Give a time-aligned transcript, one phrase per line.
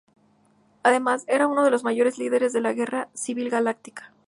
[0.81, 4.11] Además, era uno de los mayores líderes de la Guerra Civil Galáctica.